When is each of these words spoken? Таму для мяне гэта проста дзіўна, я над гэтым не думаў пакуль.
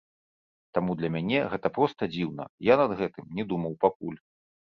Таму 0.77 0.95
для 1.01 1.09
мяне 1.15 1.41
гэта 1.51 1.67
проста 1.75 2.07
дзіўна, 2.13 2.47
я 2.71 2.79
над 2.81 2.91
гэтым 3.03 3.25
не 3.41 3.47
думаў 3.53 3.77
пакуль. 3.87 4.19